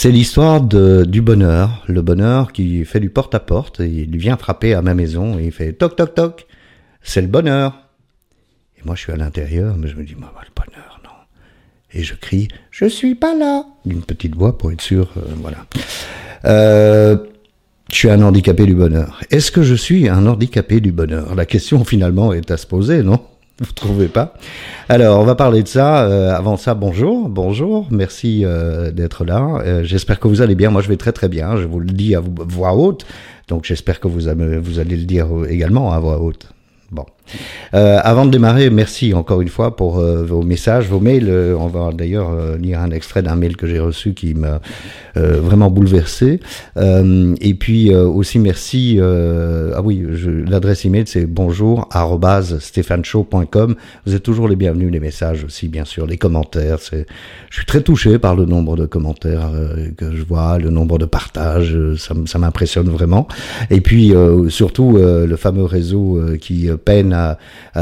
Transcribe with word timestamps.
C'est 0.00 0.12
l'histoire 0.12 0.60
du 0.60 1.22
bonheur, 1.22 1.82
le 1.88 2.02
bonheur 2.02 2.52
qui 2.52 2.84
fait 2.84 3.00
du 3.00 3.10
porte-à-porte, 3.10 3.80
il 3.80 4.16
vient 4.16 4.36
frapper 4.36 4.72
à 4.74 4.80
ma 4.80 4.94
maison 4.94 5.40
et 5.40 5.46
il 5.46 5.50
fait 5.50 5.72
toc 5.72 5.96
toc 5.96 6.14
toc, 6.14 6.46
c'est 7.02 7.20
le 7.20 7.26
bonheur. 7.26 7.76
Et 8.78 8.82
moi 8.84 8.94
je 8.94 9.00
suis 9.00 9.12
à 9.12 9.16
l'intérieur, 9.16 9.76
mais 9.76 9.88
je 9.88 9.96
me 9.96 10.04
dis, 10.04 10.12
le 10.12 10.18
bonheur, 10.20 11.00
non. 11.02 11.10
Et 11.92 12.04
je 12.04 12.14
crie, 12.14 12.46
je 12.70 12.84
suis 12.84 13.16
pas 13.16 13.34
là, 13.34 13.64
d'une 13.86 14.02
petite 14.02 14.36
voix 14.36 14.56
pour 14.56 14.70
être 14.70 14.82
sûr, 14.82 15.10
euh, 15.16 15.22
voilà. 15.42 15.66
Euh, 16.44 17.16
je 17.90 17.96
suis 17.96 18.08
un 18.08 18.22
handicapé 18.22 18.66
du 18.66 18.76
bonheur. 18.76 19.20
Est-ce 19.32 19.50
que 19.50 19.64
je 19.64 19.74
suis 19.74 20.08
un 20.08 20.28
handicapé 20.28 20.80
du 20.80 20.92
bonheur? 20.92 21.34
La 21.34 21.44
question 21.44 21.84
finalement 21.84 22.32
est 22.32 22.52
à 22.52 22.56
se 22.56 22.68
poser, 22.68 23.02
non? 23.02 23.20
Vous 23.60 23.72
trouvez 23.72 24.06
pas? 24.06 24.34
Alors, 24.88 25.20
on 25.20 25.24
va 25.24 25.34
parler 25.34 25.64
de 25.64 25.68
ça. 25.68 26.04
Euh, 26.04 26.32
avant 26.32 26.56
ça, 26.56 26.74
bonjour, 26.74 27.28
bonjour, 27.28 27.88
merci 27.90 28.44
euh, 28.44 28.92
d'être 28.92 29.24
là. 29.24 29.60
Euh, 29.64 29.82
j'espère 29.82 30.20
que 30.20 30.28
vous 30.28 30.42
allez 30.42 30.54
bien. 30.54 30.70
Moi, 30.70 30.80
je 30.80 30.88
vais 30.88 30.96
très 30.96 31.10
très 31.10 31.28
bien. 31.28 31.56
Je 31.56 31.66
vous 31.66 31.80
le 31.80 31.90
dis 31.90 32.14
à 32.14 32.20
voix 32.22 32.74
haute. 32.74 33.04
Donc, 33.48 33.64
j'espère 33.64 33.98
que 33.98 34.06
vous, 34.06 34.20
vous 34.62 34.78
allez 34.78 34.96
le 34.96 35.04
dire 35.04 35.26
également 35.48 35.92
à 35.92 35.98
voix 35.98 36.20
haute. 36.20 36.48
Bon. 36.92 37.04
Euh, 37.74 37.98
avant 38.02 38.26
de 38.26 38.30
démarrer, 38.30 38.70
merci 38.70 39.12
encore 39.14 39.40
une 39.40 39.48
fois 39.48 39.76
pour 39.76 39.98
euh, 39.98 40.24
vos 40.24 40.42
messages, 40.42 40.86
vos 40.88 41.00
mails. 41.00 41.28
Euh, 41.28 41.56
on 41.58 41.66
va 41.66 41.90
d'ailleurs 41.92 42.56
lire 42.58 42.80
un 42.80 42.90
extrait 42.90 43.22
d'un 43.22 43.36
mail 43.36 43.56
que 43.56 43.66
j'ai 43.66 43.78
reçu 43.78 44.14
qui 44.14 44.34
m'a 44.34 44.60
vraiment 45.16 45.68
bouleversé. 45.68 46.38
et 46.76 47.54
puis 47.54 47.92
aussi 47.94 48.38
merci. 48.38 49.00
ah 49.00 49.80
oui, 49.82 50.06
l'adresse 50.46 50.84
email 50.84 51.04
c'est 51.06 51.26
bonjour 51.26 51.88
Vous 54.06 54.14
êtes 54.14 54.22
toujours 54.22 54.48
les 54.48 54.54
bienvenus, 54.54 54.92
les 54.92 55.00
messages 55.00 55.42
aussi 55.44 55.66
bien 55.68 55.84
sûr, 55.84 56.06
les 56.06 56.18
commentaires. 56.18 56.78
Je 56.92 57.56
suis 57.56 57.66
très 57.66 57.80
touché 57.80 58.20
par 58.20 58.36
le 58.36 58.44
nombre 58.44 58.76
de 58.76 58.86
commentaires 58.86 59.50
que 59.96 60.14
je 60.14 60.22
vois, 60.22 60.58
le 60.58 60.70
nombre 60.70 60.98
de 60.98 61.06
partages. 61.06 61.76
Ça, 61.96 62.14
ça 62.26 62.38
m'impressionne 62.38 62.88
vraiment. 62.88 63.26
Et 63.70 63.80
puis 63.80 64.12
surtout 64.48 64.98
le 64.98 65.36
fameux 65.36 65.64
réseau 65.64 66.20
qui 66.40 66.68
peine 66.84 67.12
à, 67.12 67.17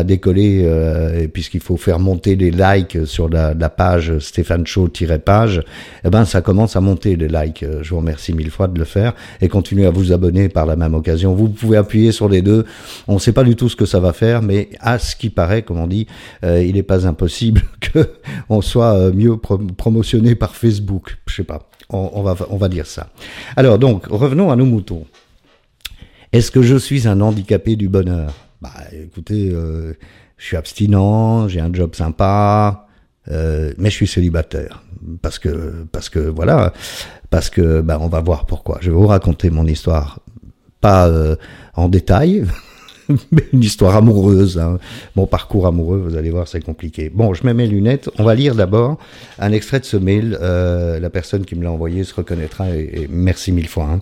décoller, 0.04 0.62
euh, 0.64 1.26
puisqu'il 1.28 1.60
faut 1.60 1.76
faire 1.76 1.98
monter 1.98 2.36
les 2.36 2.50
likes 2.50 3.06
sur 3.06 3.28
la, 3.28 3.54
page 3.68 4.18
Stéphane 4.18 4.66
Chaud-page, 4.66 5.62
eh 6.04 6.10
ben 6.10 6.24
ça 6.24 6.40
commence 6.40 6.76
à 6.76 6.80
monter 6.80 7.16
les 7.16 7.28
likes. 7.28 7.64
Je 7.82 7.90
vous 7.90 7.98
remercie 7.98 8.32
mille 8.32 8.50
fois 8.50 8.68
de 8.68 8.78
le 8.78 8.84
faire 8.84 9.14
et 9.40 9.48
continuez 9.48 9.86
à 9.86 9.90
vous 9.90 10.12
abonner 10.12 10.48
par 10.48 10.66
la 10.66 10.76
même 10.76 10.94
occasion. 10.94 11.34
Vous 11.34 11.48
pouvez 11.48 11.76
appuyer 11.76 12.12
sur 12.12 12.28
les 12.28 12.42
deux. 12.42 12.64
On 13.08 13.14
ne 13.14 13.18
sait 13.18 13.32
pas 13.32 13.44
du 13.44 13.56
tout 13.56 13.68
ce 13.68 13.76
que 13.76 13.86
ça 13.86 14.00
va 14.00 14.12
faire, 14.12 14.42
mais 14.42 14.68
à 14.80 14.98
ce 14.98 15.16
qui 15.16 15.30
paraît, 15.30 15.62
comme 15.62 15.78
on 15.78 15.86
dit, 15.86 16.06
euh, 16.44 16.62
il 16.62 16.74
n'est 16.74 16.82
pas 16.82 17.06
impossible 17.06 17.62
que 17.80 18.10
on 18.48 18.60
soit 18.60 18.94
euh, 18.94 19.12
mieux 19.12 19.36
promotionné 19.36 20.34
par 20.34 20.54
Facebook. 20.54 21.16
Je 21.26 21.36
sais 21.36 21.44
pas. 21.44 21.68
On, 21.88 22.22
va, 22.22 22.34
on 22.50 22.56
va 22.56 22.68
dire 22.68 22.86
ça. 22.86 23.10
Alors 23.56 23.78
donc, 23.78 24.06
revenons 24.06 24.50
à 24.50 24.56
nos 24.56 24.66
moutons. 24.66 25.06
Est-ce 26.32 26.50
que 26.50 26.62
je 26.62 26.76
suis 26.76 27.06
un 27.06 27.20
handicapé 27.20 27.76
du 27.76 27.88
bonheur? 27.88 28.32
Bah 28.60 28.72
écoutez, 28.92 29.50
euh, 29.52 29.94
je 30.36 30.44
suis 30.44 30.56
abstinent, 30.56 31.48
j'ai 31.48 31.60
un 31.60 31.72
job 31.72 31.94
sympa, 31.94 32.86
euh, 33.28 33.72
mais 33.78 33.90
je 33.90 33.94
suis 33.94 34.06
célibataire. 34.06 34.82
Parce 35.22 35.38
que, 35.38 35.84
parce 35.92 36.08
que 36.08 36.18
voilà, 36.18 36.72
parce 37.30 37.50
que 37.50 37.80
bah, 37.80 37.98
on 38.00 38.08
va 38.08 38.20
voir 38.20 38.46
pourquoi. 38.46 38.78
Je 38.80 38.90
vais 38.90 38.96
vous 38.96 39.06
raconter 39.06 39.50
mon 39.50 39.66
histoire, 39.66 40.20
pas 40.80 41.08
euh, 41.08 41.36
en 41.74 41.88
détail, 41.88 42.44
mais 43.30 43.44
une 43.52 43.62
histoire 43.62 43.96
amoureuse. 43.96 44.58
Hein. 44.58 44.78
Mon 45.14 45.26
parcours 45.26 45.66
amoureux, 45.66 45.98
vous 45.98 46.16
allez 46.16 46.30
voir, 46.30 46.48
c'est 46.48 46.60
compliqué. 46.60 47.10
Bon, 47.12 47.34
je 47.34 47.44
mets 47.44 47.54
mes 47.54 47.66
lunettes. 47.66 48.10
On 48.18 48.24
va 48.24 48.34
lire 48.34 48.54
d'abord 48.54 48.98
un 49.38 49.52
extrait 49.52 49.80
de 49.80 49.84
ce 49.84 49.96
mail. 49.96 50.36
Euh, 50.40 50.98
la 50.98 51.10
personne 51.10 51.44
qui 51.44 51.54
me 51.56 51.64
l'a 51.64 51.70
envoyé 51.70 52.04
se 52.04 52.14
reconnaîtra 52.14 52.70
et, 52.70 53.08
merci 53.10 53.52
mille 53.52 53.68
fois. 53.68 53.88
Hein. 53.90 54.00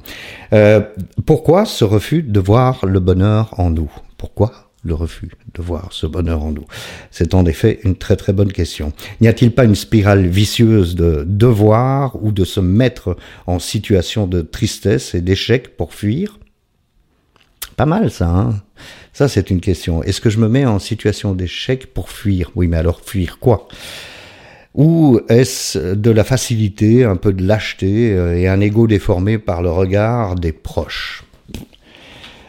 Euh, 0.52 0.80
pourquoi 1.26 1.64
ce 1.64 1.84
refus 1.84 2.22
de 2.22 2.40
voir 2.40 2.84
le 2.86 3.00
bonheur 3.00 3.54
en 3.58 3.70
nous? 3.70 3.90
Pourquoi 4.24 4.70
le 4.84 4.94
refus 4.94 5.32
de 5.52 5.60
voir 5.60 5.88
ce 5.90 6.06
bonheur 6.06 6.42
en 6.42 6.50
nous? 6.50 6.64
C'est 7.10 7.34
en 7.34 7.44
effet 7.44 7.80
une 7.84 7.94
très 7.94 8.16
très 8.16 8.32
bonne 8.32 8.52
question. 8.52 8.94
N'y 9.20 9.28
a-t-il 9.28 9.50
pas 9.50 9.66
une 9.66 9.74
spirale 9.74 10.26
vicieuse 10.26 10.94
de 10.94 11.24
devoir 11.26 12.16
ou 12.24 12.32
de 12.32 12.46
se 12.46 12.60
mettre 12.60 13.18
en 13.46 13.58
situation 13.58 14.26
de 14.26 14.40
tristesse 14.40 15.14
et 15.14 15.20
d'échec 15.20 15.76
pour 15.76 15.92
fuir? 15.92 16.38
Pas 17.76 17.84
mal 17.84 18.10
ça, 18.10 18.30
hein? 18.30 18.62
Ça 19.12 19.28
c'est 19.28 19.50
une 19.50 19.60
question. 19.60 20.02
Est-ce 20.02 20.22
que 20.22 20.30
je 20.30 20.38
me 20.38 20.48
mets 20.48 20.64
en 20.64 20.78
situation 20.78 21.34
d'échec 21.34 21.92
pour 21.92 22.08
fuir? 22.08 22.50
Oui, 22.54 22.66
mais 22.66 22.78
alors 22.78 23.02
fuir 23.02 23.38
quoi? 23.38 23.68
Ou 24.74 25.20
est-ce 25.28 25.94
de 25.94 26.10
la 26.10 26.24
facilité, 26.24 27.04
un 27.04 27.16
peu 27.16 27.34
de 27.34 27.46
lâcheté 27.46 28.14
euh, 28.14 28.38
et 28.38 28.48
un 28.48 28.60
ego 28.62 28.86
déformé 28.86 29.36
par 29.36 29.60
le 29.60 29.70
regard 29.70 30.34
des 30.34 30.52
proches? 30.52 31.24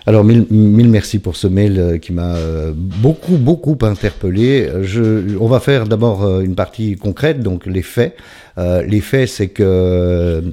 Alors, 0.07 0.23
mille, 0.23 0.45
mille, 0.51 0.89
merci 0.89 1.17
pour 1.17 1.35
ce 1.35 1.47
mail 1.47 1.79
euh, 1.79 1.97
qui 1.97 2.13
m'a 2.13 2.35
euh, 2.35 2.73
beaucoup, 2.75 3.38
beaucoup 3.38 3.75
interpellé. 3.81 4.69
Je, 4.83 5.35
on 5.39 5.47
va 5.47 5.59
faire 5.59 5.88
d'abord 5.88 6.23
euh, 6.23 6.41
une 6.41 6.53
partie 6.53 6.95
concrète, 6.95 7.39
donc 7.39 7.66
les 7.66 7.81
faits. 7.81 8.15
les 8.57 9.01
faits, 9.01 9.29
c'est 9.29 9.47
que 9.47 10.44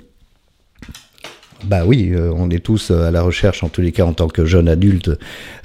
bah 1.65 1.83
oui, 1.87 2.11
euh, 2.13 2.33
on 2.37 2.51
est 2.51 2.59
tous 2.59 2.91
euh, 2.91 3.09
à 3.09 3.11
la 3.11 3.23
recherche, 3.23 3.63
en 3.63 3.69
tous 3.69 3.81
les 3.81 3.93
cas 3.93 4.05
en 4.05 4.13
tant 4.13 4.29
que 4.29 4.45
jeune 4.45 4.69
adulte, 4.69 5.11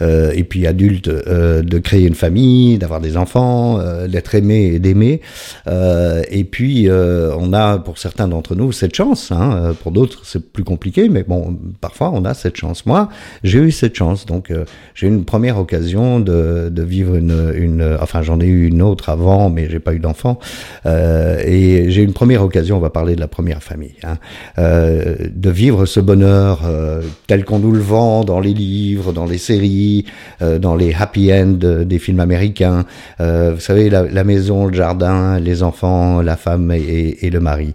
euh, 0.01 0.31
et 0.35 0.43
puis 0.43 0.67
adulte, 0.67 1.09
de 1.09 1.79
créer 1.79 2.05
une 2.05 2.15
famille, 2.15 2.77
d'avoir 2.77 3.01
des 3.01 3.17
enfants, 3.17 3.79
d'être 4.07 4.35
aimé 4.35 4.71
et 4.73 4.79
d'aimer. 4.79 5.21
et 5.67 6.43
puis, 6.43 6.89
on 6.89 7.53
a, 7.53 7.79
pour 7.79 7.97
certains 7.97 8.27
d'entre 8.27 8.55
nous, 8.55 8.71
cette 8.71 8.95
chance. 8.95 9.31
Hein, 9.31 9.75
pour 9.81 9.91
d'autres, 9.91 10.21
c'est 10.23 10.51
plus 10.51 10.63
compliqué, 10.63 11.09
mais 11.09 11.23
bon, 11.23 11.57
parfois, 11.81 12.11
on 12.13 12.25
a 12.25 12.33
cette 12.33 12.57
chance. 12.57 12.85
Moi, 12.85 13.09
j'ai 13.43 13.59
eu 13.59 13.71
cette 13.71 13.95
chance. 13.95 14.25
Donc, 14.25 14.51
j'ai 14.95 15.07
eu 15.07 15.09
une 15.09 15.25
première 15.25 15.57
occasion 15.57 16.19
de, 16.19 16.71
vivre 16.77 17.15
une, 17.15 17.53
une 17.55 17.97
enfin, 18.01 18.21
j'en 18.21 18.39
ai 18.39 18.45
eu 18.45 18.67
une 18.67 18.81
autre 18.81 19.09
avant, 19.09 19.49
mais 19.49 19.69
j'ai 19.69 19.79
pas 19.79 19.93
eu 19.93 19.99
d'enfant. 19.99 20.39
et 20.85 21.85
j'ai 21.89 22.01
eu 22.01 22.05
une 22.05 22.13
première 22.13 22.43
occasion, 22.43 22.77
on 22.77 22.81
va 22.81 22.89
parler 22.89 23.15
de 23.15 23.21
la 23.21 23.27
première 23.27 23.63
famille, 23.63 23.95
hein, 24.03 24.17
de 24.57 25.49
vivre 25.49 25.86
ce 25.87 25.99
bonheur 25.99 26.61
euh, 26.65 27.01
tel 27.25 27.45
qu'on 27.45 27.59
nous 27.59 27.71
le 27.71 27.79
vend 27.79 28.23
dans 28.23 28.39
les 28.39 28.53
livres, 28.53 29.13
dans 29.13 29.25
les 29.25 29.37
séries, 29.37 30.05
euh, 30.41 30.59
dans 30.59 30.75
les 30.75 30.93
happy 30.93 31.33
end 31.33 31.57
des 31.85 31.99
films 31.99 32.19
américains. 32.19 32.85
Euh, 33.19 33.53
vous 33.55 33.59
savez, 33.59 33.89
la, 33.89 34.23
maison, 34.23 34.65
le 34.65 34.73
jardin, 34.73 35.39
les 35.39 35.63
enfants, 35.63 36.21
la 36.21 36.35
femme 36.35 36.71
et, 36.71 37.25
et 37.25 37.29
le 37.29 37.39
mari. 37.39 37.73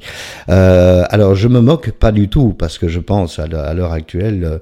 alors, 0.48 1.34
je 1.34 1.48
me 1.48 1.60
moque 1.60 1.90
pas 1.90 2.12
du 2.12 2.28
tout 2.28 2.54
parce 2.56 2.78
que 2.78 2.88
je 2.88 3.00
pense 3.00 3.38
à 3.38 3.46
l'heure 3.74 3.92
actuelle, 3.92 4.60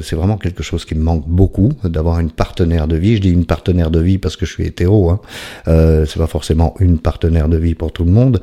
c'est 0.00 0.16
vraiment 0.16 0.36
quelque 0.36 0.62
chose 0.62 0.84
qui 0.84 0.94
me 0.94 1.02
manque 1.02 1.26
beaucoup 1.26 1.72
d'avoir 1.84 2.20
une 2.20 2.30
partenaire 2.30 2.86
de 2.86 2.96
vie. 2.96 3.16
Je 3.16 3.22
dis 3.22 3.30
une 3.30 3.46
partenaire 3.46 3.90
de 3.90 4.00
vie 4.00 4.18
parce 4.18 4.36
que 4.36 4.46
je 4.46 4.52
suis 4.52 4.64
hétéro. 4.64 5.10
Hein. 5.10 5.20
c'est 5.66 6.18
pas 6.18 6.26
forcément 6.26 6.74
une 6.78 6.98
partenaire 6.98 7.48
de 7.48 7.56
vie 7.56 7.74
pour 7.74 7.92
tout 7.92 8.04
le 8.04 8.12
monde. 8.12 8.40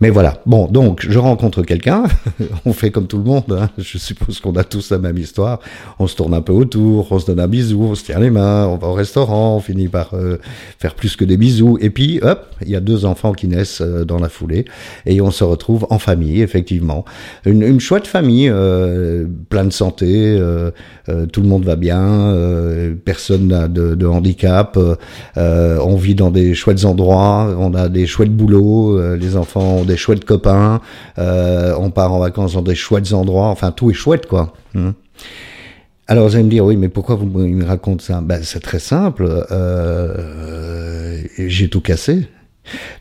Mais 0.00 0.10
voilà. 0.10 0.40
Bon, 0.46 0.66
donc 0.66 1.04
je 1.08 1.18
rencontre 1.18 1.62
quelqu'un. 1.62 2.04
on 2.64 2.72
fait 2.72 2.90
comme 2.90 3.06
tout 3.06 3.18
le 3.18 3.24
monde. 3.24 3.44
Hein. 3.50 3.68
Je 3.78 3.98
suppose 3.98 4.40
qu'on 4.40 4.54
a 4.54 4.64
tous 4.64 4.90
la 4.90 4.98
même 4.98 5.18
histoire. 5.18 5.60
On 5.98 6.06
se 6.06 6.14
tourne 6.14 6.34
un 6.34 6.40
peu 6.40 6.52
autour, 6.52 7.10
on 7.10 7.18
se 7.18 7.26
donne 7.26 7.40
un 7.40 7.48
bisou, 7.48 7.82
on 7.82 7.94
se 7.94 8.04
tient 8.04 8.20
les 8.20 8.30
mains, 8.30 8.66
on 8.66 8.76
va 8.76 8.88
au 8.88 8.92
restaurant, 8.92 9.56
on 9.56 9.60
finit 9.60 9.88
par 9.88 10.14
euh, 10.14 10.38
faire 10.78 10.94
plus 10.94 11.16
que 11.16 11.24
des 11.24 11.36
bisous. 11.36 11.78
Et 11.80 11.90
puis, 11.90 12.20
hop, 12.22 12.46
il 12.64 12.70
y 12.70 12.76
a 12.76 12.80
deux 12.80 13.04
enfants 13.04 13.32
qui 13.32 13.48
naissent 13.48 13.80
euh, 13.80 14.04
dans 14.04 14.18
la 14.18 14.28
foulée 14.28 14.64
et 15.06 15.20
on 15.20 15.30
se 15.30 15.44
retrouve 15.44 15.86
en 15.90 15.98
famille, 15.98 16.42
effectivement. 16.42 17.04
Une, 17.44 17.62
une 17.62 17.80
chouette 17.80 18.06
famille, 18.06 18.48
euh, 18.48 19.26
plein 19.48 19.64
de 19.64 19.72
santé, 19.72 20.36
euh, 20.38 20.70
tout 21.32 21.40
le 21.40 21.48
monde 21.48 21.64
va 21.64 21.76
bien, 21.76 22.34
personne 23.04 23.48
n'a 23.48 23.66
de, 23.68 23.94
de, 23.94 24.06
handicap. 24.06 24.78
on 25.36 25.96
vit 25.96 26.14
dans 26.14 26.30
des 26.30 26.54
chouettes 26.54 26.84
endroits, 26.84 27.54
on 27.58 27.72
a 27.74 27.88
des 27.88 28.06
chouettes 28.06 28.34
boulots, 28.34 29.16
les 29.16 29.36
enfants 29.36 29.78
ont 29.78 29.84
des 29.88 29.96
chouettes 29.96 30.24
copains, 30.24 30.80
euh, 31.18 31.74
on 31.78 31.90
part 31.90 32.12
en 32.12 32.20
vacances 32.20 32.54
dans 32.54 32.62
des 32.62 32.76
chouettes 32.76 33.12
endroits, 33.12 33.48
enfin 33.48 33.72
tout 33.72 33.90
est 33.90 33.94
chouette 33.94 34.26
quoi. 34.26 34.52
Hmm. 34.74 34.90
Alors 36.06 36.26
vous 36.26 36.36
allez 36.36 36.44
me 36.44 36.50
dire, 36.50 36.64
oui, 36.64 36.76
mais 36.76 36.88
pourquoi 36.88 37.16
vous 37.16 37.26
me 37.26 37.64
racontez 37.64 38.04
ça? 38.04 38.20
Ben, 38.22 38.40
C'est 38.42 38.60
très 38.60 38.78
simple, 38.78 39.28
euh, 39.50 41.22
j'ai 41.36 41.68
tout 41.68 41.82
cassé. 41.82 42.28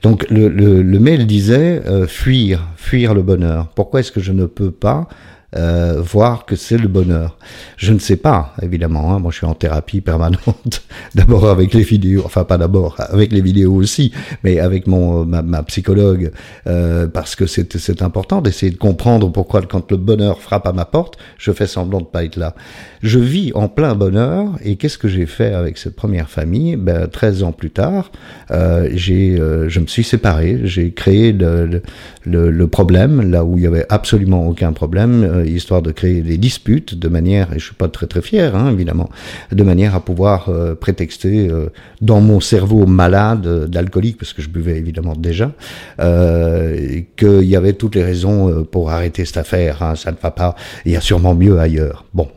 Donc 0.02 0.26
le, 0.30 0.82
mail 1.00 1.26
disait 1.26 1.82
euh, 1.86 2.08
fuir, 2.08 2.68
fuir 2.76 3.14
le 3.14 3.22
bonheur. 3.22 3.68
Pourquoi 3.76 4.00
est-ce 4.02 4.12
que 4.12 4.20
je 4.20 4.32
ne 4.32 4.46
peux 4.46 4.72
pas 4.72 5.08
euh, 5.56 6.02
voir 6.02 6.46
que 6.46 6.56
c'est 6.56 6.78
le 6.78 6.88
bonheur. 6.88 7.38
Je 7.78 7.94
ne 7.94 8.00
sais 8.00 8.18
pas, 8.18 8.54
évidemment. 8.62 9.14
Hein, 9.14 9.20
moi, 9.20 9.32
je 9.32 9.38
suis 9.38 9.46
en 9.46 9.54
thérapie 9.54 10.02
permanente. 10.02 10.84
d'abord 11.16 11.50
avec 11.50 11.74
les 11.74 11.84
vidéos, 11.84 12.24
enfin 12.26 12.44
pas 12.44 12.58
d'abord 12.58 12.96
avec 13.00 13.32
les 13.32 13.42
vidéos 13.42 13.74
aussi, 13.74 14.12
mais 14.44 14.60
avec 14.60 14.88
mon 14.88 15.26
ma, 15.26 15.42
ma 15.42 15.64
psychologue, 15.64 16.32
euh, 16.68 17.08
parce 17.08 17.36
que 17.36 17.46
c'est 17.46 17.78
c'est 17.78 18.02
important 18.02 18.42
d'essayer 18.42 18.72
de 18.72 18.78
comprendre 18.78 19.32
pourquoi 19.32 19.62
quand 19.62 19.92
le 19.92 19.98
bonheur 19.98 20.42
frappe 20.42 20.68
à 20.68 20.74
ma 20.74 20.86
porte, 20.86 21.18
je 21.38 21.52
fais 21.52 21.68
semblant 21.68 22.02
de 22.02 22.06
pas 22.06 22.24
être 22.24 22.38
là. 22.38 22.56
Je 23.02 23.20
vis 23.20 23.52
en 23.56 23.68
plein 23.68 23.96
bonheur 23.96 24.50
et 24.64 24.76
qu'est-ce 24.76 24.98
que 24.98 25.08
j'ai 25.08 25.26
fait 25.26 25.54
avec 25.54 25.78
cette 25.78 25.96
première 25.96 26.30
famille? 26.30 26.76
Ben 26.76 27.08
13 27.08 27.44
ans 27.44 27.52
plus 27.52 27.70
tard, 27.72 28.12
euh, 28.52 28.90
j'ai 28.94 29.40
euh, 29.40 29.70
je 29.70 29.80
me 29.80 29.88
suis 29.88 30.04
séparé, 30.04 30.62
j'ai 30.64 30.92
créé 30.92 31.32
le, 31.32 31.82
le, 32.26 32.52
le, 32.52 32.68
problème 32.68 33.32
là 33.32 33.46
où 33.46 33.58
il 33.58 33.64
y 33.64 33.68
avait 33.68 33.86
absolument 33.90 34.48
aucun 34.48 34.74
problème, 34.74 35.37
euh, 35.38 35.46
histoire 35.46 35.82
de 35.82 35.92
créer 35.92 36.22
des 36.22 36.38
disputes 36.38 36.96
de 36.96 37.08
manière, 37.08 37.54
et 37.54 37.60
je 37.60 37.66
suis 37.66 37.76
pas 37.76 37.88
très 37.88 38.08
très 38.08 38.22
fier 38.22 38.56
hein, 38.56 38.72
évidemment, 38.72 39.10
de 39.52 39.64
manière 39.64 39.96
à 39.96 40.00
pouvoir 40.00 40.50
euh, 40.50 40.76
prétexter 40.76 41.50
euh, 41.50 41.68
dans 42.02 42.22
mon 42.22 42.40
cerveau 42.40 42.86
malade 42.86 43.70
d'alcoolique, 43.70 44.18
parce 44.18 44.34
que 44.34 44.42
je 44.42 44.50
buvais 44.50 44.78
évidemment 44.78 45.14
déjà, 45.16 45.52
qu'il 45.98 47.44
y 47.44 47.56
avait 47.56 47.74
toutes 47.74 47.96
les 47.96 48.04
raisons 48.04 48.64
pour 48.64 48.92
arrêter 48.92 49.26
cette 49.26 49.38
affaire, 49.38 49.82
hein, 49.82 49.96
ça 49.96 50.12
ne 50.12 50.18
va 50.22 50.32
pas, 50.32 50.56
il 50.86 50.92
y 50.92 50.96
a 50.96 51.02
sûrement 51.02 51.34
mieux 51.34 51.60
ailleurs. 51.60 52.06
Bon, 52.14 52.28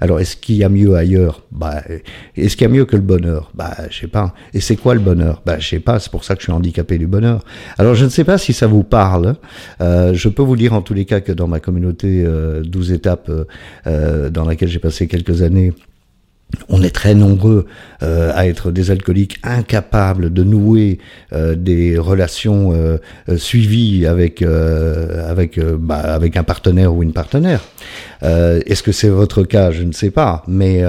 alors, 0.00 0.20
est-ce 0.20 0.36
qu'il 0.36 0.56
y 0.56 0.64
a 0.64 0.68
mieux 0.68 0.94
ailleurs? 0.94 1.42
Bah, 1.52 1.82
est-ce 2.36 2.56
qu'il 2.56 2.66
y 2.66 2.70
a 2.70 2.72
mieux 2.72 2.84
que 2.84 2.96
le 2.96 3.02
bonheur? 3.02 3.50
Bah, 3.54 3.76
je 3.90 4.00
sais 4.00 4.06
pas. 4.06 4.34
Et 4.54 4.60
c'est 4.60 4.76
quoi 4.76 4.94
le 4.94 5.00
bonheur? 5.00 5.42
Bah, 5.44 5.58
je 5.58 5.68
sais 5.68 5.80
pas. 5.80 5.98
C'est 5.98 6.10
pour 6.10 6.24
ça 6.24 6.34
que 6.34 6.40
je 6.40 6.44
suis 6.44 6.52
handicapé 6.52 6.98
du 6.98 7.06
bonheur. 7.06 7.44
Alors, 7.78 7.94
je 7.94 8.04
ne 8.04 8.10
sais 8.10 8.24
pas 8.24 8.38
si 8.38 8.52
ça 8.52 8.66
vous 8.66 8.82
parle. 8.82 9.36
Euh, 9.80 10.14
je 10.14 10.28
peux 10.28 10.42
vous 10.42 10.56
dire 10.56 10.72
en 10.72 10.82
tous 10.82 10.94
les 10.94 11.04
cas 11.04 11.20
que 11.20 11.32
dans 11.32 11.48
ma 11.48 11.60
communauté 11.60 12.22
euh, 12.24 12.62
12 12.62 12.92
étapes, 12.92 13.30
euh, 13.86 14.30
dans 14.30 14.44
laquelle 14.44 14.68
j'ai 14.68 14.78
passé 14.78 15.06
quelques 15.06 15.42
années, 15.42 15.72
on 16.68 16.82
est 16.82 16.94
très 16.94 17.14
nombreux 17.14 17.66
euh, 18.02 18.32
à 18.34 18.46
être 18.46 18.70
des 18.70 18.90
alcooliques 18.90 19.38
incapables 19.42 20.32
de 20.32 20.44
nouer 20.44 20.98
euh, 21.32 21.54
des 21.54 21.98
relations 21.98 22.72
euh, 22.72 22.98
suivies 23.36 24.06
avec 24.06 24.44
bah, 25.78 25.96
avec 25.96 26.36
un 26.36 26.42
partenaire 26.42 26.94
ou 26.94 27.02
une 27.02 27.12
partenaire. 27.12 27.60
Est-ce 28.22 28.82
que 28.82 28.92
c'est 28.92 29.08
votre 29.08 29.44
cas? 29.44 29.70
Je 29.70 29.82
ne 29.82 29.92
sais 29.92 30.10
pas, 30.10 30.44
mais 30.46 30.82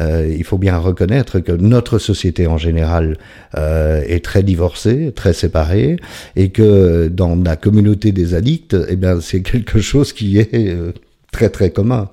il 0.00 0.44
faut 0.44 0.56
bien 0.58 0.78
reconnaître 0.78 1.40
que 1.40 1.52
notre 1.52 1.98
société 1.98 2.46
en 2.46 2.56
général 2.56 3.18
est 3.54 4.24
très 4.24 4.42
divorcée, 4.42 5.12
très 5.14 5.34
séparée, 5.34 5.96
et 6.36 6.50
que 6.50 7.08
dans 7.08 7.36
la 7.36 7.56
communauté 7.56 8.12
des 8.12 8.34
addicts, 8.34 8.76
eh 8.88 8.96
bien 8.96 9.20
c'est 9.20 9.42
quelque 9.42 9.80
chose 9.80 10.12
qui 10.12 10.38
est 10.38 10.74
très 11.32 11.48
très 11.48 11.70
commun. 11.70 12.08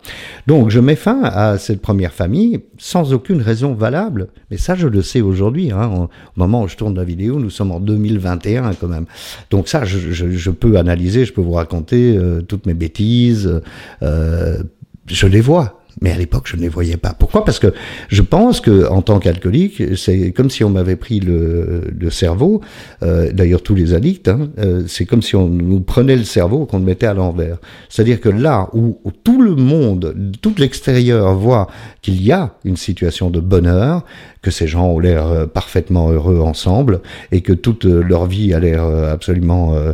Donc 0.45 0.69
je 0.69 0.79
mets 0.79 0.95
fin 0.95 1.21
à 1.23 1.57
cette 1.57 1.81
première 1.81 2.13
famille 2.13 2.59
sans 2.77 3.13
aucune 3.13 3.41
raison 3.41 3.73
valable, 3.73 4.27
mais 4.51 4.57
ça 4.57 4.75
je 4.75 4.87
le 4.87 5.01
sais 5.01 5.21
aujourd'hui. 5.21 5.71
Hein, 5.71 5.89
au 5.89 6.09
moment 6.35 6.63
où 6.63 6.67
je 6.67 6.75
tourne 6.75 6.95
la 6.95 7.03
vidéo, 7.03 7.39
nous 7.39 7.49
sommes 7.49 7.71
en 7.71 7.79
2021 7.79 8.73
quand 8.75 8.87
même. 8.87 9.05
Donc 9.49 9.67
ça 9.67 9.85
je, 9.85 10.51
peux 10.51 10.77
analyser, 10.77 11.25
je 11.25 11.33
peux 11.33 11.41
vous 11.41 11.53
raconter 11.53 12.17
euh, 12.17 12.41
toutes 12.41 12.65
mes 12.65 12.73
bêtises, 12.73 13.61
euh, 14.03 14.63
je 15.07 15.27
les 15.27 15.41
vois. 15.41 15.81
Mais 16.01 16.11
à 16.11 16.17
l'époque, 16.17 16.43
je 16.45 16.55
ne 16.55 16.61
les 16.61 16.69
voyais 16.69 16.97
pas. 16.97 17.13
Pourquoi? 17.17 17.43
Parce 17.43 17.59
que 17.59 17.73
je 18.09 18.21
pense 18.21 18.61
que 18.61 18.87
en 18.87 19.01
tant 19.01 19.19
qu'alcoolique, 19.19 19.97
c'est 19.97 20.31
comme 20.31 20.49
si 20.49 20.63
on 20.63 20.69
m'avait 20.69 20.95
pris 20.95 21.19
le, 21.19 21.81
le 21.97 22.09
cerveau. 22.09 22.61
Euh, 23.03 23.31
D'ailleurs, 23.31 23.61
tous 23.61 23.75
les 23.75 23.93
addicts, 23.93 24.27
hein, 24.27 24.49
euh, 24.59 24.83
c'est 24.87 25.05
comme 25.05 25.21
si 25.21 25.35
on 25.35 25.47
nous 25.47 25.79
prenait 25.79 26.15
le 26.15 26.23
cerveau 26.23 26.65
qu'on 26.65 26.79
le 26.79 26.85
mettait 26.85 27.07
à 27.07 27.13
l'envers. 27.13 27.57
C'est-à-dire 27.89 28.21
que 28.21 28.29
là 28.29 28.69
où, 28.73 28.99
tout 29.23 29.41
le 29.41 29.55
monde, 29.55 30.15
tout 30.41 30.53
l'extérieur 30.57 31.35
voit 31.35 31.67
qu'il 32.01 32.21
y 32.21 32.31
a 32.31 32.55
une 32.63 32.77
situation 32.77 33.29
de 33.29 33.39
bonheur, 33.39 34.03
que 34.41 34.51
ces 34.51 34.67
gens 34.67 34.87
ont 34.87 34.99
l'air 34.99 35.27
euh, 35.27 35.45
parfaitement 35.45 36.09
heureux 36.09 36.39
ensemble 36.39 37.01
et 37.31 37.41
que 37.41 37.53
toute 37.53 37.85
leur 37.85 38.27
vie 38.27 38.53
a 38.53 38.59
l'air 38.59 38.83
euh, 38.83 39.11
absolument 39.11 39.75
euh, 39.75 39.93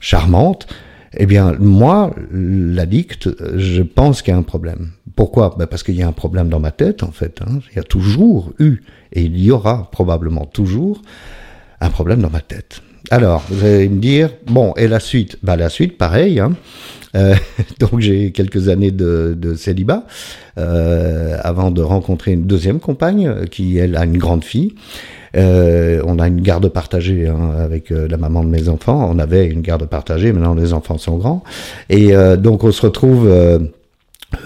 charmante. 0.00 0.66
Eh 1.16 1.26
bien, 1.26 1.54
moi, 1.60 2.14
l'addict, 2.32 3.28
je 3.56 3.82
pense 3.82 4.22
qu'il 4.22 4.32
y 4.32 4.34
a 4.34 4.38
un 4.38 4.42
problème. 4.42 4.92
Pourquoi? 5.16 5.54
Ben 5.58 5.66
Parce 5.66 5.82
qu'il 5.82 5.96
y 5.96 6.02
a 6.02 6.08
un 6.08 6.12
problème 6.12 6.48
dans 6.48 6.60
ma 6.60 6.70
tête, 6.70 7.02
en 7.02 7.12
fait. 7.12 7.40
Hein. 7.42 7.60
Il 7.70 7.76
y 7.76 7.78
a 7.78 7.84
toujours 7.84 8.52
eu, 8.58 8.82
et 9.12 9.22
il 9.22 9.38
y 9.42 9.50
aura 9.50 9.90
probablement 9.90 10.46
toujours, 10.46 11.02
un 11.80 11.90
problème 11.90 12.20
dans 12.20 12.30
ma 12.30 12.40
tête. 12.40 12.82
Alors, 13.10 13.44
vous 13.50 13.64
allez 13.64 13.88
me 13.88 14.00
dire, 14.00 14.30
bon, 14.46 14.72
et 14.76 14.88
la 14.88 15.00
suite? 15.00 15.38
Ben, 15.42 15.56
La 15.56 15.68
suite, 15.68 15.98
pareil. 15.98 16.40
Hein. 16.40 16.54
Euh, 17.14 17.34
donc 17.78 18.00
j'ai 18.00 18.32
quelques 18.32 18.68
années 18.68 18.90
de, 18.90 19.54
célibat 19.56 20.04
euh, 20.58 21.36
avant 21.42 21.70
de 21.70 21.82
rencontrer 21.82 22.32
une 22.32 22.44
deuxième 22.44 22.80
compagne 22.80 23.46
qui, 23.50 23.76
elle, 23.78 23.96
a 23.96 24.04
une 24.04 24.18
grande 24.18 24.44
fille. 24.44 24.74
Euh, 25.36 26.02
on 26.06 26.18
a 26.18 26.28
une 26.28 26.40
garde 26.40 26.68
partagée 26.68 27.26
hein, 27.26 27.52
avec 27.58 27.90
la 27.90 28.16
maman 28.16 28.44
de 28.44 28.48
mes 28.48 28.68
enfants. 28.68 29.08
On 29.10 29.18
avait 29.18 29.46
une 29.46 29.62
garde 29.62 29.86
partagée, 29.86 30.32
maintenant 30.32 30.54
les 30.54 30.72
enfants 30.72 30.98
sont 30.98 31.16
grands. 31.16 31.42
Et 31.88 32.12
donc 32.38 32.64
on 32.64 32.72
se 32.72 32.82
retrouve 32.82 33.30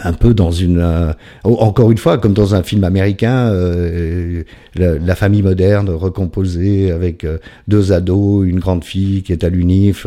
un 0.05 0.13
peu 0.13 0.35
dans 0.35 0.51
une 0.51 0.79
euh, 0.79 1.13
encore 1.45 1.91
une 1.91 1.99
fois 1.99 2.19
comme 2.19 2.33
dans 2.33 2.55
un 2.55 2.63
film 2.63 2.85
américain 2.85 3.49
euh, 3.49 4.43
la, 4.75 4.99
la, 4.99 5.15
famille 5.15 5.43
moderne 5.43 5.89
recomposée 5.91 6.91
avec 6.91 7.25
euh, 7.25 7.39
deux 7.69 7.93
ados 7.93 8.47
une 8.47 8.61
grande 8.61 8.85
fille 8.85 9.23
qui 9.23 9.33
est 9.33 9.45
à 9.45 9.49
l'unif 9.49 10.07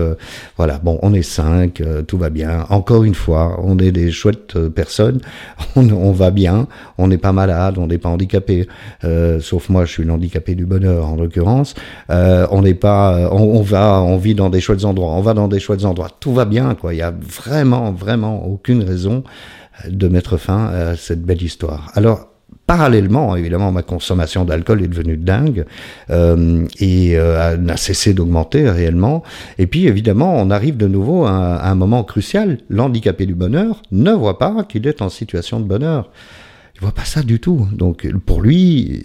voilà. 0.58 0.80
Bon 0.80 1.00
on 1.02 1.14
est 1.14 1.24
cinq 1.24 1.82
tout 2.08 2.18
va 2.18 2.30
bien. 2.30 2.66
Encore 2.70 3.04
une 3.04 3.16
fois 3.16 3.60
on 3.64 3.78
est 3.80 3.92
des 3.92 4.12
chouettes 4.12 4.58
personnes. 4.70 5.20
On, 5.76 5.88
on 5.92 6.12
va 6.12 6.32
bien. 6.32 6.68
On 6.98 7.08
n'est 7.08 7.18
pas 7.18 7.32
malade 7.32 7.78
on 7.78 7.88
n'est 7.88 7.98
pas 7.98 8.10
handicapé. 8.10 8.68
Sauf 9.40 9.70
moi 9.70 9.86
je 9.86 9.92
suis 9.92 10.04
l'handicapé 10.04 10.56
du 10.56 10.66
bonheur 10.66 11.08
en 11.08 11.16
l'occurrence. 11.16 11.76
On 12.10 12.62
n'est 12.62 12.74
pas 12.74 13.30
on, 13.32 13.58
on 13.58 13.62
va 13.62 14.02
on 14.02 14.18
vit 14.18 14.36
dans 14.36 14.50
des 14.50 14.62
chouettes 14.62 14.86
endroits. 14.86 15.12
On 15.12 15.22
va 15.22 15.34
dans 15.34 15.48
des 15.48 15.60
chouettes 15.60 15.86
endroits. 15.86 16.10
Tout 16.20 16.34
va 16.34 16.46
bien 16.46 16.76
quoi. 16.76 16.94
Il 16.94 16.98
y 16.98 17.02
a 17.02 17.12
vraiment 17.12 17.92
vraiment 17.92 18.46
aucune 18.46 18.84
raison 18.84 19.24
de 19.88 20.08
mettre 20.08 20.38
fin 20.38 20.68
à 20.68 20.96
cette 20.96 21.24
belle 21.24 21.42
histoire. 21.42 21.92
Alors, 21.96 22.30
parallèlement, 22.70 23.36
évidemment, 23.36 23.72
ma 23.72 23.82
consommation 23.82 24.46
d'alcool 24.46 24.84
est 24.84 24.88
devenue 24.88 25.18
dingue 25.18 25.66
euh, 26.12 26.68
et 26.80 27.18
euh, 27.18 27.58
n'a 27.58 27.78
cessé 27.78 28.14
d'augmenter 28.14 28.70
réellement. 28.70 29.24
Et 29.58 29.66
puis, 29.66 29.88
évidemment, 29.88 30.36
on 30.36 30.52
arrive 30.52 30.78
de 30.78 30.88
nouveau 30.88 31.26
à, 31.26 31.68
un 31.68 31.74
moment 31.74 32.04
crucial. 32.04 32.60
L'handicapé 32.70 33.26
du 33.26 33.34
bonheur 33.34 33.82
ne 33.92 34.12
voit 34.12 34.38
pas 34.38 34.64
qu'il 34.66 34.86
est 34.86 35.02
en 35.02 35.10
situation 35.10 35.60
de 35.60 35.66
bonheur. 35.66 36.12
Il 36.76 36.82
voit 36.82 36.94
pas 36.94 37.06
ça 37.06 37.24
du 37.24 37.40
tout. 37.40 37.68
Donc 37.74 38.08
pour 38.26 38.40
lui, 38.40 39.04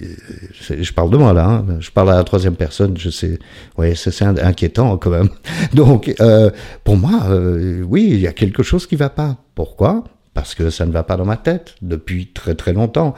je 0.69 0.93
parle 0.93 1.11
de 1.11 1.17
moi 1.17 1.33
là, 1.33 1.47
hein, 1.49 1.67
je 1.81 1.91
parle 1.91 2.13
à 2.13 2.17
la 2.17 2.23
troisième 2.23 2.55
personne, 2.55 2.97
je 2.97 3.11
sais, 3.11 3.39
ouais, 3.79 3.95
c'est 3.97 4.23
inquiétant 4.23 4.97
quand 4.97 5.11
même. 5.11 5.29
Donc 5.75 6.15
euh, 6.21 6.51
pour 6.85 6.97
moi, 6.97 7.25
euh, 7.31 7.83
oui, 7.83 8.11
il 8.13 8.21
y 8.21 8.29
a 8.29 8.33
quelque 8.33 8.63
chose 8.63 8.87
qui 8.87 8.95
va 8.95 9.09
pas. 9.09 9.39
Pourquoi? 9.57 10.05
Parce 10.35 10.55
que 10.55 10.71
ça 10.71 10.85
ne 10.85 10.93
va 10.93 11.05
pas 11.05 11.17
dans 11.17 11.25
ma 11.25 11.37
tête 11.37 11.77
depuis 11.81 12.27
très 12.27 12.55
très 12.55 12.73
longtemps. 12.73 13.15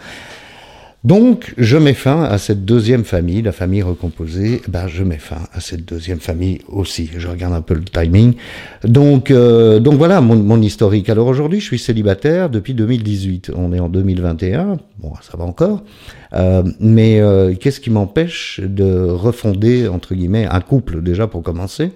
Donc, 1.06 1.55
je 1.56 1.76
mets 1.76 1.94
fin 1.94 2.25
à 2.25 2.37
cette 2.37 2.64
deuxième 2.64 3.05
famille, 3.05 3.41
la 3.41 3.53
famille 3.53 3.81
recomposée. 3.81 4.61
Ben, 4.67 4.88
je 4.88 5.05
mets 5.05 5.19
fin 5.19 5.38
à 5.53 5.61
cette 5.61 5.85
deuxième 5.85 6.19
famille 6.19 6.62
aussi. 6.67 7.08
Je 7.17 7.29
regarde 7.29 7.55
un 7.55 7.61
peu 7.61 7.75
le 7.75 7.85
timing. 7.85 8.35
Donc, 8.82 9.31
euh, 9.31 9.79
donc 9.79 9.94
voilà 9.99 10.20
mon, 10.20 10.35
mon, 10.35 10.61
historique. 10.61 11.08
Alors 11.08 11.29
aujourd'hui, 11.29 11.60
je 11.60 11.65
suis 11.65 11.79
célibataire 11.79 12.51
depuis 12.51 12.75
2018. 12.75 13.53
On 13.55 13.72
est 13.72 13.79
en 13.79 13.89
2021. 13.89 14.79
Bon, 14.98 15.13
ça 15.22 15.36
va 15.36 15.44
encore. 15.44 15.84
Euh, 16.32 16.63
mais 16.81 17.20
euh, 17.20 17.55
qu'est-ce 17.55 17.81
qui 17.81 17.91
m'empêche 17.91 18.60
de 18.63 19.08
refonder 19.08 19.89
entre 19.89 20.15
guillemets 20.15 20.46
un 20.46 20.60
couple 20.60 21.03
déjà 21.03 21.27
pour 21.27 21.43
commencer, 21.43 21.93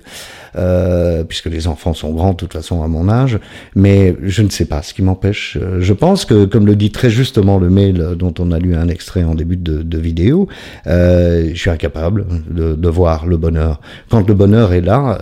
euh, 0.57 1.25
puisque 1.25 1.47
les 1.47 1.67
enfants 1.67 1.95
sont 1.95 2.11
grands 2.12 2.33
de 2.33 2.37
toute 2.37 2.52
façon 2.52 2.83
à 2.83 2.88
mon 2.88 3.09
âge. 3.09 3.38
Mais 3.75 4.17
je 4.23 4.43
ne 4.43 4.49
sais 4.49 4.67
pas 4.67 4.83
ce 4.83 4.95
qui 4.95 5.02
m'empêche. 5.02 5.59
Je 5.79 5.93
pense 5.93 6.25
que, 6.25 6.45
comme 6.45 6.67
le 6.67 6.76
dit 6.76 6.90
très 6.90 7.11
justement 7.11 7.59
le 7.59 7.71
mail 7.71 8.14
dont 8.17 8.35
on 8.38 8.50
a 8.52 8.59
lu 8.59 8.75
un 8.75 8.88
extrait 8.88 9.00
en 9.16 9.35
début 9.35 9.57
de, 9.57 9.99
vidéo, 9.99 10.49
je 10.87 11.52
suis 11.54 11.71
incapable 11.71 12.26
de, 12.50 12.88
voir 12.88 13.26
le 13.26 13.37
bonheur. 13.37 13.80
Quand 14.11 14.26
le 14.26 14.35
bonheur 14.35 14.73
est 14.73 14.80
là, 14.80 15.19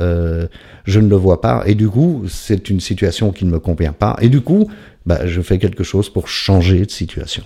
je 0.85 1.00
ne 1.00 1.08
le 1.08 1.16
vois 1.16 1.40
pas, 1.40 1.62
et 1.66 1.75
du 1.75 1.88
coup, 1.88 2.25
c'est 2.28 2.70
une 2.70 2.80
situation 2.80 3.30
qui 3.32 3.44
ne 3.44 3.50
me 3.50 3.58
convient 3.58 3.92
pas. 3.92 4.16
Et 4.20 4.28
du 4.28 4.40
coup, 4.40 4.68
bah, 5.06 5.26
je 5.26 5.40
fais 5.40 5.58
quelque 5.58 5.85
chose 5.85 6.11
pour 6.11 6.28
changer 6.28 6.85
de 6.85 6.90
situation. 6.90 7.42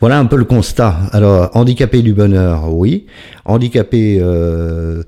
Voilà 0.00 0.18
un 0.18 0.26
peu 0.26 0.36
le 0.36 0.44
constat. 0.44 0.96
Alors, 1.12 1.50
handicapé 1.56 2.02
du 2.02 2.12
bonheur, 2.12 2.72
oui. 2.72 3.06
Handicapé 3.44 4.18
euh, 4.20 5.02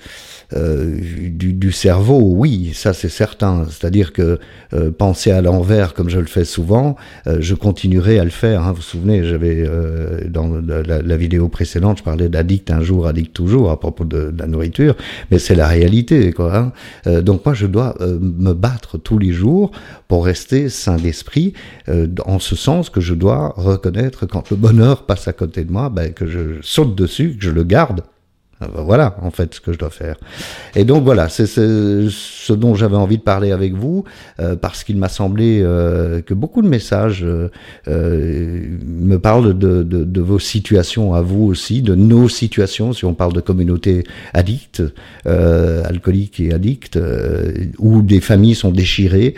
euh, 0.55 0.97
du, 1.31 1.53
du, 1.53 1.73
cerveau, 1.73 2.21
oui, 2.21 2.71
ça 2.73 2.93
c'est 2.93 3.09
certain. 3.09 3.67
C'est-à-dire 3.69 4.13
que 4.13 4.39
euh, 4.75 4.91
penser 4.93 5.33
à 5.33 5.41
l'envers, 5.41 5.93
comme 5.93 6.09
je 6.09 6.21
le 6.21 6.27
fais 6.27 6.45
souvent, 6.45 6.97
euh, 7.27 7.39
je 7.41 7.55
continuerai 7.55 8.19
à 8.21 8.25
le 8.25 8.31
faire. 8.31 8.63
Hein. 8.63 8.71
Vous 8.71 8.77
vous 8.77 8.83
souvenez, 8.83 9.25
j'avais 9.25 9.69
dans 10.29 10.49
la, 10.49 11.17
vidéo 11.17 11.49
précédente, 11.49 11.99
je 11.99 12.03
parlais 12.05 12.29
d'addict 12.29 12.71
un 12.71 12.83
jour, 12.83 13.07
addict 13.07 13.33
toujours 13.33 13.71
à 13.71 13.81
propos 13.81 14.05
de, 14.05 14.33
la 14.39 14.47
nourriture, 14.47 14.95
mais 15.31 15.39
c'est 15.39 15.55
la 15.55 15.67
réalité, 15.67 16.33
quoi. 16.33 16.73
Hein. 17.07 17.23
donc 17.23 17.45
moi, 17.45 17.55
je 17.55 17.67
dois 17.67 17.95
me 18.01 18.53
battre 18.53 18.99
tous 18.99 19.19
les 19.19 19.33
jours 19.33 19.71
pour 20.09 20.27
rester 20.27 20.69
sain 20.69 20.97
d'esprit, 20.97 21.55
en 22.27 22.39
ce 22.39 22.55
sens 22.55 22.91
que 22.91 23.01
je 23.01 23.15
dois 23.15 23.55
reconnaître 23.57 24.27
quand 24.27 24.51
le 24.51 24.57
bonheur 24.57 25.07
passe 25.07 25.27
à 25.27 25.33
côté 25.33 25.65
de 25.65 25.73
moi, 25.73 25.89
ben, 25.89 26.13
que 26.13 26.27
je 26.27 26.61
saute 26.61 26.95
dessus, 26.95 27.37
que 27.39 27.45
je 27.45 27.51
le 27.51 27.65
garde 27.65 28.03
ah 28.59 28.69
bah 28.75 28.83
voilà, 28.83 29.17
en 29.21 29.31
fait, 29.31 29.55
ce 29.55 29.61
que 29.61 29.71
je 29.75 29.79
dois 29.79 29.91
faire. 29.91 30.17
Et 30.75 30.85
donc 30.85 31.05
voilà, 31.05 31.29
c'est 31.29 31.45
ce 31.45 32.53
dont 32.55 32.75
j'avais 32.75 32.97
envie 32.97 33.19
de 33.19 33.23
parler 33.23 33.53
avec 33.53 33.75
vous, 33.75 34.05
euh, 34.41 34.57
parce 34.57 34.83
qu'il 34.83 34.97
m'a 34.97 35.11
semblé 35.11 35.61
euh, 35.63 36.23
que 36.23 36.33
beaucoup 36.33 36.63
de 36.63 36.69
messages 36.69 37.23
euh, 37.23 37.51
me 37.87 39.17
parlent 39.19 39.59
de, 39.59 39.83
de, 39.83 40.05
de, 40.05 40.21
vos 40.23 40.39
situations 40.39 41.13
à 41.13 41.21
vous 41.21 41.45
aussi, 41.45 41.83
de 41.83 41.95
nos 41.95 42.31
situations, 42.31 42.95
si 42.95 43.05
on 43.05 43.13
parle 43.13 43.35
de 43.35 43.43
communautés 43.43 44.05
addictes, 44.33 44.83
alcooliques 45.27 46.41
et 46.41 46.55
addictes, 46.55 46.99
où 47.79 48.01
des 48.01 48.21
familles 48.21 48.55
sont 48.55 48.71
déchirées, 48.71 49.35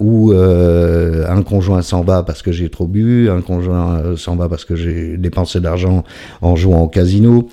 où 0.00 0.32
un 0.32 1.42
conjoint 1.42 1.82
s'en 1.82 2.02
va 2.02 2.22
parce 2.22 2.40
que 2.40 2.50
j'ai 2.50 2.70
trop 2.70 2.86
bu, 2.86 3.28
un 3.28 3.42
conjoint 3.42 4.16
s'en 4.16 4.36
va 4.36 4.48
parce 4.48 4.64
que 4.64 4.74
j'ai 4.74 5.18
dépensé 5.18 5.60
d'argent 5.60 6.02
en 6.40 6.56
jouant 6.56 6.80
au 6.80 6.88
casino 6.88 7.48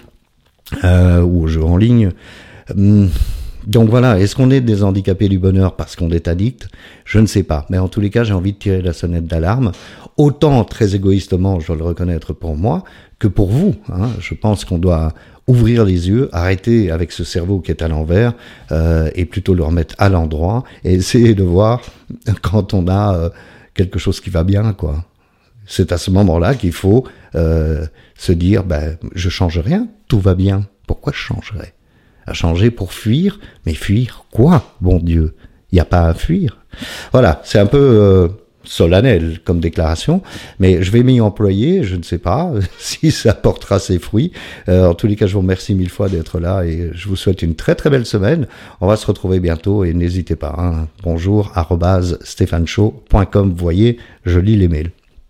euh, 0.83 1.21
ou 1.21 1.43
aux 1.43 1.47
jeux 1.47 1.63
en 1.63 1.77
ligne. 1.77 2.11
Hum, 2.75 3.09
donc 3.67 3.89
voilà, 3.89 4.19
est-ce 4.19 4.35
qu'on 4.35 4.51
est 4.51 4.61
des 4.61 4.83
handicapés 4.83 5.29
du 5.29 5.37
bonheur 5.37 5.75
parce 5.75 5.95
qu'on 5.95 6.09
est 6.11 6.27
addict? 6.27 6.69
Je 7.05 7.19
ne 7.19 7.25
sais 7.25 7.43
pas. 7.43 7.65
Mais 7.69 7.77
en 7.77 7.87
tous 7.87 7.99
les 7.99 8.09
cas, 8.09 8.23
j'ai 8.23 8.33
envie 8.33 8.53
de 8.53 8.57
tirer 8.57 8.81
la 8.81 8.93
sonnette 8.93 9.25
d'alarme. 9.25 9.73
Autant 10.17 10.63
très 10.63 10.95
égoïstement, 10.95 11.59
je 11.59 11.67
dois 11.67 11.75
le 11.75 11.83
reconnaître 11.83 12.33
pour 12.33 12.55
moi, 12.55 12.83
que 13.19 13.27
pour 13.27 13.49
vous. 13.49 13.75
Hein. 13.89 14.09
Je 14.19 14.33
pense 14.33 14.65
qu'on 14.65 14.77
doit 14.77 15.13
ouvrir 15.47 15.83
les 15.83 16.07
yeux, 16.07 16.29
arrêter 16.31 16.91
avec 16.91 17.11
ce 17.11 17.23
cerveau 17.23 17.59
qui 17.59 17.71
est 17.71 17.81
à 17.81 17.87
l'envers 17.87 18.33
euh, 18.71 19.09
et 19.15 19.25
plutôt 19.25 19.53
le 19.55 19.63
remettre 19.63 19.95
à 19.97 20.07
l'endroit 20.07 20.63
et 20.83 20.93
essayer 20.93 21.33
de 21.33 21.43
voir 21.43 21.81
quand 22.41 22.73
on 22.73 22.87
a 22.87 23.15
euh, 23.15 23.29
quelque 23.73 23.99
chose 23.99 24.21
qui 24.21 24.29
va 24.29 24.43
bien, 24.43 24.73
quoi. 24.73 25.03
C'est 25.69 25.91
à 25.91 25.97
ce 25.99 26.09
moment-là 26.09 26.55
qu'il 26.55 26.73
faut 26.73 27.05
euh, 27.35 27.85
se 28.17 28.31
dire, 28.31 28.63
ben, 28.63 28.97
je 29.13 29.29
change 29.29 29.59
rien, 29.59 29.87
tout 30.07 30.19
va 30.19 30.33
bien. 30.33 30.65
Pourquoi 30.87 31.13
je 31.13 31.19
changerais? 31.19 31.73
À 32.25 32.33
changer 32.33 32.71
pour 32.71 32.91
fuir, 32.91 33.39
mais 33.65 33.75
fuir 33.75 34.25
quoi, 34.31 34.75
bon 34.81 34.97
Dieu? 34.97 35.35
Il 35.71 35.75
n'y 35.75 35.79
a 35.79 35.85
pas 35.85 36.07
à 36.07 36.15
fuir. 36.15 36.57
Voilà, 37.11 37.39
c'est 37.43 37.59
un 37.59 37.67
peu 37.67 37.77
euh, 37.77 38.27
solennel 38.63 39.39
comme 39.45 39.59
déclaration, 39.59 40.23
mais 40.57 40.81
je 40.81 40.89
vais 40.89 41.03
m'y 41.03 41.21
employer, 41.21 41.83
je 41.83 41.95
ne 41.95 42.03
sais 42.03 42.17
pas 42.17 42.51
si 42.79 43.11
ça 43.11 43.35
portera 43.35 43.77
ses 43.77 43.99
fruits. 43.99 44.31
Euh, 44.69 44.87
en 44.87 44.95
tous 44.95 45.05
les 45.05 45.15
cas, 45.15 45.27
je 45.27 45.33
vous 45.33 45.41
remercie 45.41 45.75
mille 45.75 45.91
fois 45.91 46.09
d'être 46.09 46.39
là 46.39 46.63
et 46.63 46.89
je 46.93 47.07
vous 47.07 47.15
souhaite 47.15 47.43
une 47.43 47.53
très 47.53 47.75
très 47.75 47.91
belle 47.91 48.07
semaine. 48.07 48.47
On 48.81 48.87
va 48.87 48.95
se 48.95 49.05
retrouver 49.05 49.39
bientôt 49.39 49.83
et 49.83 49.93
n'hésitez 49.93 50.35
pas. 50.35 50.55
Hein, 50.57 50.87
bonjour, 51.03 51.51
arrobase 51.53 52.17
Vous 52.75 53.55
voyez, 53.55 53.99
je 54.25 54.39
lis 54.39 54.55
les 54.55 54.67
mails. 54.67 54.89